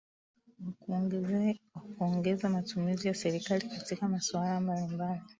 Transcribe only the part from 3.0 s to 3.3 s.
ya